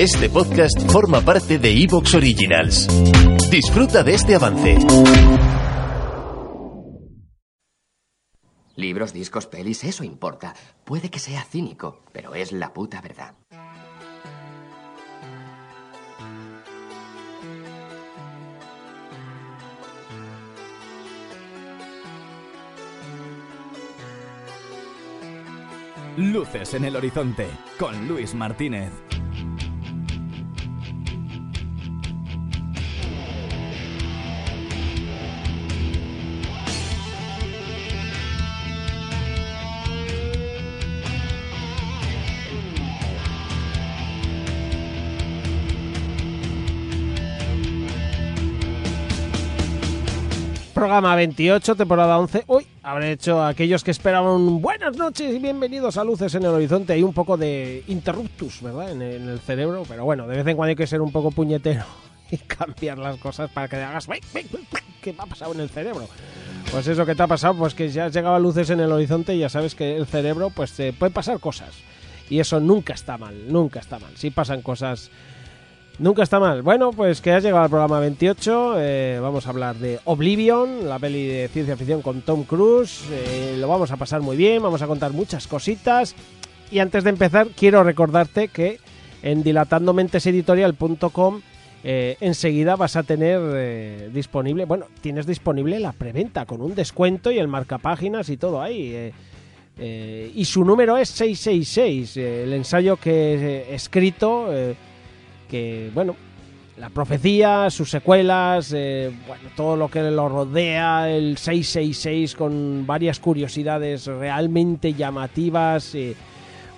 [0.00, 2.88] Este podcast forma parte de Evox Originals.
[3.50, 4.78] Disfruta de este avance.
[8.76, 10.54] Libros, discos, pelis, eso importa.
[10.86, 13.34] Puede que sea cínico, pero es la puta verdad.
[26.20, 27.48] Luces en el horizonte
[27.78, 28.90] con Luis Martínez.
[50.80, 52.44] Programa 28, temporada 11.
[52.46, 56.94] Hoy habré hecho aquellos que esperaban buenas noches y bienvenidos a Luces en el Horizonte.
[56.94, 58.90] Hay un poco de interruptus, ¿verdad?
[58.90, 61.84] En el, cerebro, pero bueno, de vez en cuando hay que ser un poco puñetero
[62.30, 64.08] y cambiar las cosas para que te hagas.
[65.02, 66.08] ¿Qué me ha pasado en el cerebro?
[66.72, 69.34] Pues eso que te ha pasado, pues que ya has a luces en el horizonte
[69.34, 71.74] y ya sabes que el cerebro, pues te puede pasar cosas.
[72.30, 74.16] Y eso nunca está mal, nunca está mal.
[74.16, 75.10] Si pasan cosas
[75.98, 76.62] Nunca está mal.
[76.62, 78.74] Bueno, pues que has llegado al programa 28.
[78.78, 83.04] Eh, vamos a hablar de Oblivion, la peli de ciencia ficción con Tom Cruise.
[83.10, 86.14] Eh, lo vamos a pasar muy bien, vamos a contar muchas cositas.
[86.70, 88.78] Y antes de empezar, quiero recordarte que
[89.22, 91.42] en dilatandomenteseditorial.com
[91.84, 97.38] eh, enseguida vas a tener disponible, bueno, tienes disponible la preventa con un descuento y
[97.38, 99.12] el marcapáginas y todo ahí.
[99.78, 104.48] y su número es 666, el ensayo que he escrito
[105.50, 106.16] que, bueno,
[106.78, 113.20] la profecía, sus secuelas, eh, bueno, todo lo que lo rodea, el 666 con varias
[113.20, 115.94] curiosidades realmente llamativas.
[115.94, 116.16] Eh,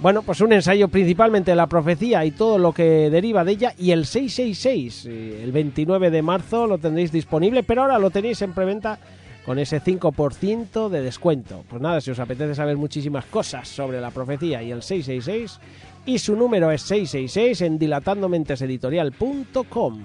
[0.00, 3.74] bueno, pues un ensayo principalmente de la profecía y todo lo que deriva de ella.
[3.76, 8.40] Y el 666, eh, el 29 de marzo lo tendréis disponible, pero ahora lo tenéis
[8.40, 8.98] en preventa
[9.44, 11.64] con ese 5% de descuento.
[11.68, 15.60] Pues nada, si os apetece saber muchísimas cosas sobre la profecía y el 666,
[16.06, 20.00] y su número es 666 en dilatandomenteseditorial.com.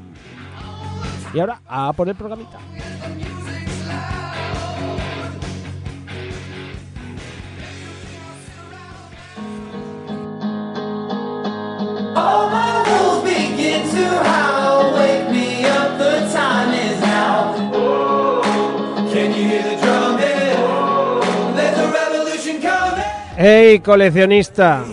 [1.34, 2.60] Y ahora a por el programita.
[23.38, 24.86] ¡Hey, coleccionista!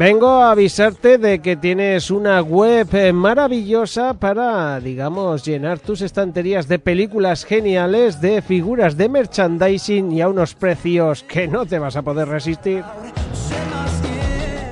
[0.00, 6.66] Vengo a avisarte de que tienes una web eh, maravillosa para, digamos, llenar tus estanterías
[6.68, 11.96] de películas geniales, de figuras de merchandising y a unos precios que no te vas
[11.96, 12.82] a poder resistir.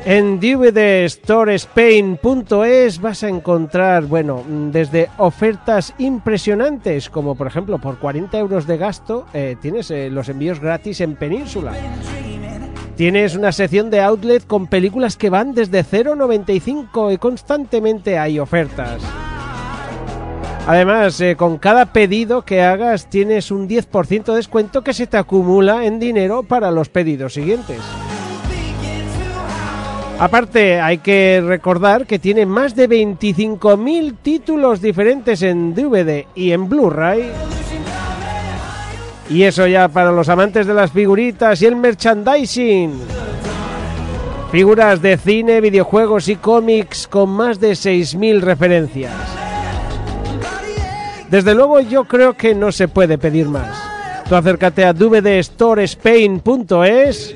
[0.06, 8.66] En dvdstorespain.es vas a encontrar, bueno, desde ofertas impresionantes, como por ejemplo por 40 euros
[8.66, 11.74] de gasto, eh, tienes eh, los envíos gratis en Península.
[12.98, 19.00] Tienes una sección de outlet con películas que van desde 0,95 y constantemente hay ofertas.
[20.66, 25.16] Además, eh, con cada pedido que hagas tienes un 10% de descuento que se te
[25.16, 27.78] acumula en dinero para los pedidos siguientes.
[30.18, 36.68] Aparte, hay que recordar que tiene más de 25.000 títulos diferentes en DVD y en
[36.68, 37.30] Blu-ray
[39.30, 42.92] y eso ya para los amantes de las figuritas y el merchandising.
[44.50, 49.12] Figuras de cine, videojuegos y cómics con más de 6.000 referencias.
[51.30, 53.76] Desde luego yo creo que no se puede pedir más.
[54.26, 57.34] Tú acércate a dvdstorespain.es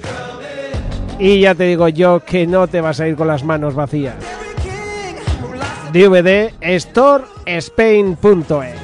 [1.19, 4.15] y ya te digo yo que no te vas a ir con las manos vacías.
[5.93, 8.82] dvdstorespain.es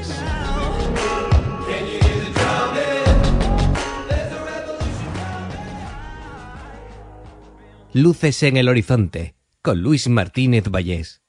[8.00, 11.20] Luces en el Horizonte, con Luis Martínez Vallés.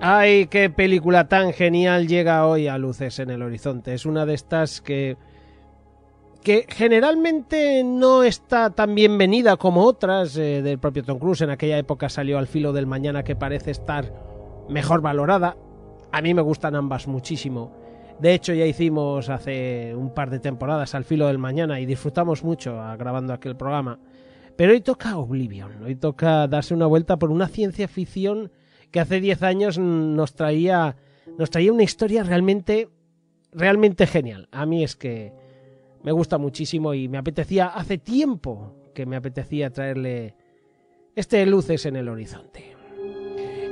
[0.00, 3.94] Ay, qué película tan genial llega hoy a luces en el horizonte.
[3.94, 5.16] Es una de estas que
[6.42, 11.42] que generalmente no está tan bienvenida como otras eh, del propio Tom Cruise.
[11.42, 14.35] En aquella época salió al filo del mañana que parece estar
[14.68, 15.56] mejor valorada.
[16.12, 17.72] A mí me gustan ambas muchísimo.
[18.18, 22.42] De hecho, ya hicimos hace un par de temporadas al filo del mañana y disfrutamos
[22.44, 23.98] mucho grabando aquel programa.
[24.56, 28.50] Pero hoy toca Oblivion, hoy toca darse una vuelta por una ciencia ficción
[28.90, 30.96] que hace 10 años nos traía,
[31.36, 32.88] nos traía una historia realmente,
[33.52, 34.48] realmente genial.
[34.52, 35.34] A mí es que
[36.02, 40.34] me gusta muchísimo y me apetecía, hace tiempo que me apetecía traerle
[41.14, 42.75] este luces en el horizonte.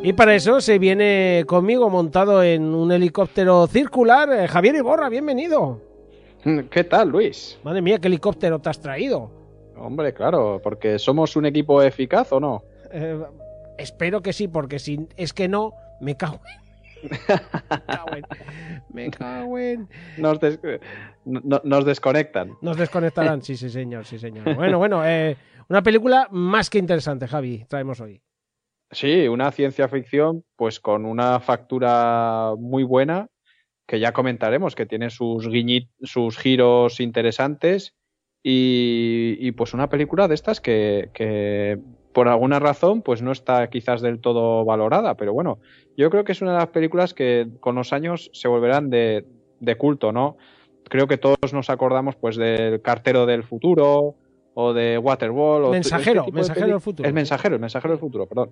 [0.05, 4.31] Y para eso se viene conmigo montado en un helicóptero circular.
[4.31, 5.81] Eh, Javier Iborra, bienvenido.
[6.71, 7.59] ¿Qué tal, Luis?
[7.65, 9.31] Madre mía, qué helicóptero te has traído.
[9.79, 12.65] Hombre, claro, porque somos un equipo eficaz o no.
[12.93, 13.19] Eh,
[13.79, 15.73] espero que sí, porque si es que no,
[16.03, 16.39] me cago
[18.93, 19.89] me cago en...
[20.19, 20.39] Nos,
[21.65, 22.59] nos, desconectan.
[22.61, 24.55] Nos desconectarán, sí, sí, señor, sí, señor.
[24.55, 25.35] Bueno, bueno, eh,
[25.71, 28.21] una película más que interesante, Javi, traemos hoy.
[28.90, 33.28] Sí, una ciencia ficción, pues con una factura muy buena,
[33.86, 37.94] que ya comentaremos, que tiene sus guiñit, sus giros interesantes
[38.42, 41.78] y, pues una película de estas que, que
[42.14, 45.58] por alguna razón pues no está quizás del todo valorada, pero bueno,
[45.96, 49.26] yo creo que es una de las películas que con los años se volverán de,
[49.78, 50.36] culto, ¿no?
[50.84, 54.14] Creo que todos nos acordamos pues del cartero del futuro
[54.54, 55.64] o de Waterwall.
[55.64, 57.08] O mensajero, este mensajero del futuro.
[57.08, 58.50] El mensajero, el mensajero del futuro, perdón.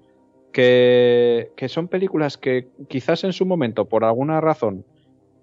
[0.53, 4.85] Que, que son películas que quizás en su momento, por alguna razón,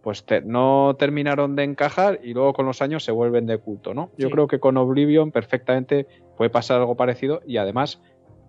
[0.02, 4.12] pues no terminaron de encajar y luego con los años se vuelven de culto, ¿no?
[4.18, 6.08] Yo creo que con Oblivion perfectamente
[6.38, 8.02] puede pasar algo parecido y además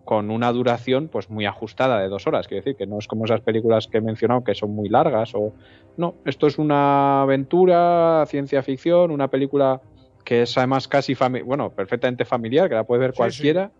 [0.04, 2.48] con una duración pues muy ajustada de dos horas.
[2.48, 5.34] Quiero decir que no es como esas películas que he mencionado que son muy largas
[5.34, 5.52] o
[5.96, 6.14] no.
[6.24, 9.80] Esto es una aventura, ciencia ficción, una película
[10.24, 13.70] que es además casi bueno perfectamente familiar que la puede ver cualquiera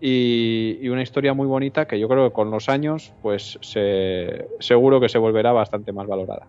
[0.00, 5.00] y, una historia muy bonita que yo creo que con los años pues se, seguro
[5.00, 6.46] que se volverá bastante más valorada.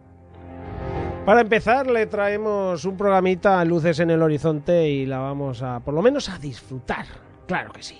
[1.25, 5.79] Para empezar, le traemos un programita a luces en el horizonte y la vamos a,
[5.79, 7.05] por lo menos, a disfrutar.
[7.47, 7.97] Claro que sí.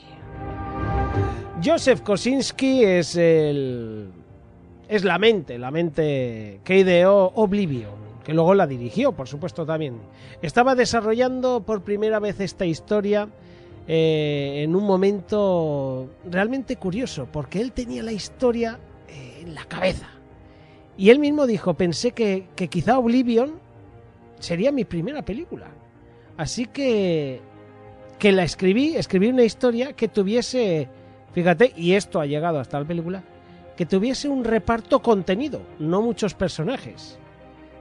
[1.64, 4.12] Joseph Kosinski es el
[4.90, 9.98] es la mente, la mente que ideó Oblivion, que luego la dirigió, por supuesto también.
[10.42, 13.28] Estaba desarrollando por primera vez esta historia
[13.88, 20.10] eh, en un momento realmente curioso, porque él tenía la historia eh, en la cabeza.
[20.98, 23.60] Y él mismo dijo, pensé que, que quizá Oblivion
[24.40, 25.68] sería mi primera película.
[26.38, 27.42] Así que
[28.20, 30.88] que la escribí, escribí una historia que tuviese
[31.34, 33.24] Fíjate, y esto ha llegado hasta la película,
[33.76, 37.18] que tuviese un reparto contenido, no muchos personajes.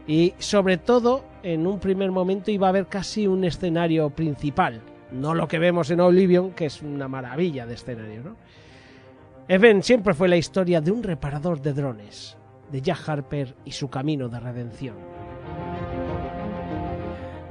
[0.06, 4.80] Y sobre todo, en un primer momento iba a haber casi un escenario principal,
[5.12, 9.82] no lo que vemos en Oblivion, que es una maravilla de escenario, ¿no?
[9.82, 12.36] Siempre fue la historia de un reparador de drones,
[12.70, 14.96] de Jack Harper y su camino de redención.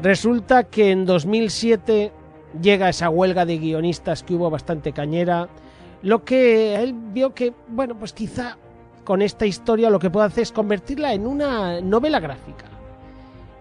[0.01, 2.11] Resulta que en 2007
[2.59, 5.47] llega esa huelga de guionistas que hubo bastante cañera,
[6.01, 8.57] lo que él vio que, bueno, pues quizá
[9.03, 12.65] con esta historia lo que puede hacer es convertirla en una novela gráfica.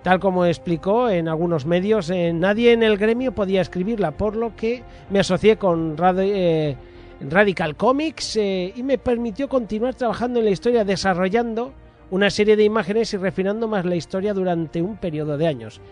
[0.03, 4.57] Tal como explicó en algunos medios, eh, nadie en el gremio podía escribirla, por lo
[4.57, 6.77] que me asocié con eh,
[7.21, 11.73] Radical Comics eh, y me permitió continuar trabajando en la historia, desarrollando
[12.11, 15.83] una serie de imágenes y refinando más la historia durante un periodo de años.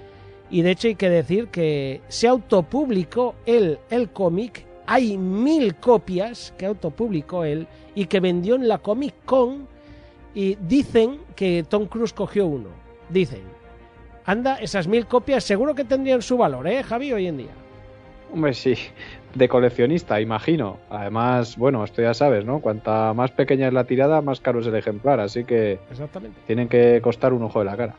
[0.50, 6.54] Y de hecho hay que decir que se autopublicó el, el cómic hay mil copias
[6.56, 9.68] que autopublicó él y que vendió en la Comic Con
[10.34, 12.70] y dicen que Tom Cruise cogió uno.
[13.10, 13.42] Dicen.
[14.24, 17.50] Anda, esas mil copias seguro que tendrían su valor, ¿eh, Javi, hoy en día?
[18.32, 18.76] Hombre, sí,
[19.34, 20.78] de coleccionista, imagino.
[20.88, 22.60] Además, bueno, esto ya sabes, ¿no?
[22.60, 26.40] Cuanta más pequeña es la tirada, más caro es el ejemplar, así que Exactamente.
[26.46, 27.94] tienen que costar un ojo de la cara.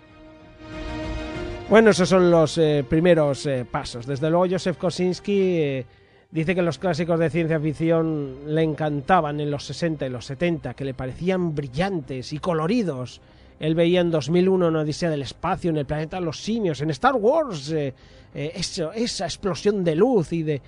[1.70, 4.08] Bueno, esos son los eh, primeros eh, pasos.
[4.08, 5.86] Desde luego, Joseph Kosinski eh,
[6.32, 10.76] Dice que los clásicos de ciencia ficción le encantaban en los 60 y los 70,
[10.76, 13.20] que le parecían brillantes y coloridos.
[13.60, 17.16] Él veía en 2001 una odisea del espacio, en el planeta los simios, en Star
[17.16, 17.96] Wars, eh,
[18.36, 20.62] eh, esa explosión de luz y de...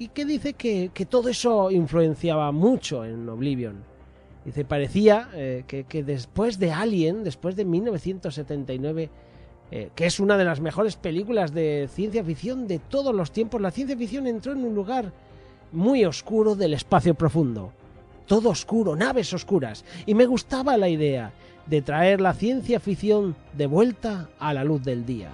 [0.00, 3.76] Y que dice que, todo eso influenciaba mucho en Oblivion.
[4.44, 9.08] Dice, parecía eh, que, que después de Alien, después de 1979,
[9.70, 13.60] eh, que es una de las mejores películas de ciencia ficción de todos los tiempos.
[13.60, 15.12] La ciencia ficción entró en un lugar
[15.72, 17.72] muy oscuro del espacio profundo.
[18.26, 19.84] todo oscuro, naves oscuras.
[20.04, 21.32] Y me gustaba la idea
[21.66, 25.30] de traer la ciencia ficción de vuelta a la luz del día.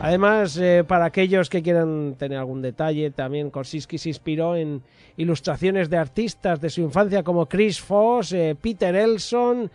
[0.00, 4.82] Además, eh, para aquellos que quieran tener algún detalle, también Kosinski se inspiró en
[5.16, 9.70] ilustraciones de artistas de su infancia como Chris Foss, eh, Peter Elson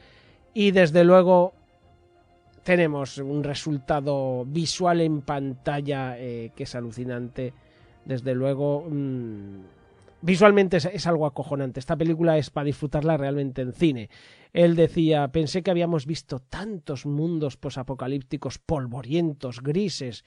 [0.53, 1.53] y desde luego
[2.63, 7.53] tenemos un resultado visual en pantalla eh, que es alucinante.
[8.06, 9.62] Desde luego, mm,
[10.22, 11.80] visualmente es, algo acojonante.
[11.80, 14.10] Esta película es para disfrutarla realmente en cine.
[14.53, 20.24] Él decía, pensé que habíamos visto tantos mundos posapocalípticos polvorientos, grises,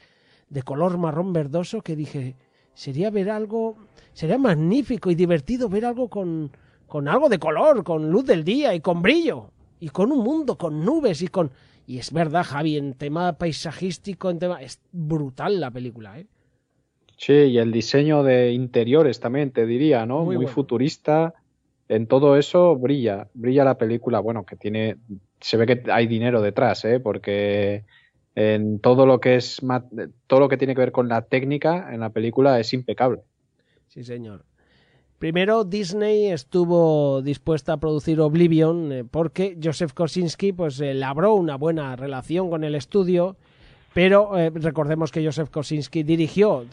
[0.48, 2.36] de color marrón verdoso, que dije,
[2.74, 3.76] sería ver algo,
[4.12, 6.50] sería magnífico y divertido ver algo con,
[6.86, 9.50] con algo de color, con luz del día y con brillo,
[9.84, 11.50] y con un mundo, con nubes y con...
[11.86, 14.62] Y es verdad, Javi, en tema paisajístico, en tema...
[14.62, 16.26] Es brutal la película, ¿eh?
[17.18, 20.24] Sí, y el diseño de interiores también, te diría, ¿no?
[20.24, 21.34] Muy, futurista.
[21.90, 24.20] En todo eso brilla, brilla la película.
[24.20, 24.96] Bueno, que tiene,
[25.38, 26.98] se ve que hay dinero detrás, ¿eh?
[26.98, 27.84] Porque
[28.34, 29.60] en todo lo que es,
[30.26, 33.20] todo lo que tiene que ver con la técnica en la película es impecable.
[33.88, 34.46] Sí, señor.
[35.18, 41.56] Primero Disney estuvo dispuesta a producir Oblivion eh, porque Joseph Kosinski pues eh, labró una
[41.56, 43.36] buena relación con el estudio
[43.92, 46.66] pero eh, recordemos que Joseph Kosinski dirigió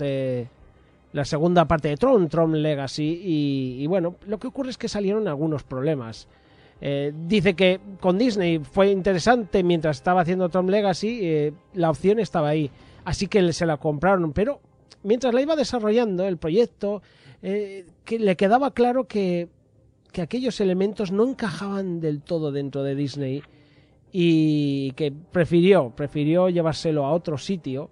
[1.13, 5.27] la segunda parte de Tron, Tron Legacy, y, bueno, lo que ocurre es que salieron
[5.27, 6.27] algunos problemas.
[6.79, 12.71] Dice que con Disney fue interesante mientras estaba haciendo Tron Legacy, la opción estaba ahí,
[13.05, 14.61] así que se la compraron, pero
[15.03, 17.01] mientras la iba desarrollando el proyecto,
[17.41, 19.49] que le quedaba claro que,
[20.11, 23.43] que aquellos elementos no encajaban del todo dentro de Disney
[24.11, 27.89] y que prefirió, prefirió llevárselo a otro sitio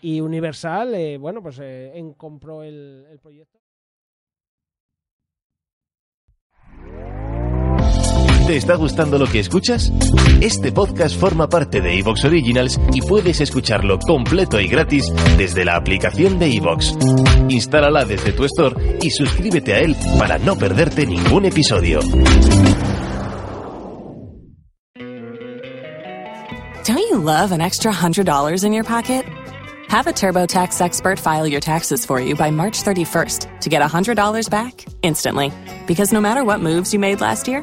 [0.00, 3.61] y Universal, eh, bueno, pues eh, compró el, el proyecto.
[8.46, 9.92] ¿Te está gustando lo que escuchas?
[10.40, 15.76] Este podcast forma parte de Evox Originals y puedes escucharlo completo y gratis desde la
[15.76, 16.94] aplicación de Evox.
[17.48, 22.00] Instálala desde tu store y suscríbete a él para no perderte ningún episodio.
[26.84, 29.24] Don't you love an extra $100 in your pocket?
[29.88, 34.50] Have a TurboTax expert file your taxes for you by March 31st to get $100
[34.50, 35.52] back instantly.
[35.86, 37.62] Because no matter what moves you made last year,